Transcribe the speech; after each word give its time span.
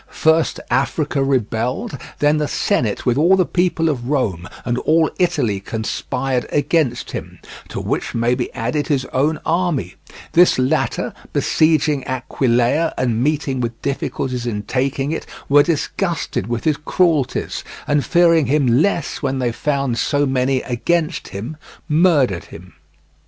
First 0.09 0.59
Africa 0.71 1.23
rebelled, 1.23 1.95
then 2.17 2.37
the 2.37 2.47
Senate 2.47 3.05
with 3.05 3.19
all 3.19 3.35
the 3.35 3.45
people 3.45 3.87
of 3.87 4.09
Rome, 4.09 4.49
and 4.65 4.79
all 4.79 5.11
Italy 5.19 5.59
conspired 5.59 6.47
against 6.51 7.11
him, 7.11 7.37
to 7.69 7.79
which 7.79 8.15
may 8.15 8.33
be 8.33 8.51
added 8.55 8.87
his 8.87 9.05
own 9.13 9.39
army; 9.45 9.93
this 10.31 10.57
latter, 10.57 11.13
besieging 11.33 12.03
Aquileia 12.07 12.95
and 12.97 13.21
meeting 13.21 13.59
with 13.61 13.79
difficulties 13.83 14.47
in 14.47 14.63
taking 14.63 15.11
it, 15.11 15.27
were 15.47 15.61
disgusted 15.61 16.47
with 16.47 16.63
his 16.63 16.77
cruelties, 16.77 17.63
and 17.85 18.03
fearing 18.03 18.47
him 18.47 18.65
less 18.81 19.21
when 19.21 19.37
they 19.37 19.51
found 19.51 19.99
so 19.99 20.25
many 20.25 20.63
against 20.63 21.27
him, 21.27 21.57
murdered 21.87 22.45
him. 22.45 22.73